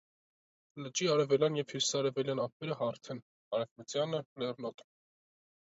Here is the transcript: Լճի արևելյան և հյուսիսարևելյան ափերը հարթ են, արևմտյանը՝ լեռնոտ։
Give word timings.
Լճի 0.85 1.09
արևելյան 1.15 1.59
և 1.59 1.75
հյուսիսարևելյան 1.75 2.41
ափերը 2.45 2.79
հարթ 2.81 3.13
են, 3.15 3.21
արևմտյանը՝ 3.59 4.23
լեռնոտ։ 4.45 4.87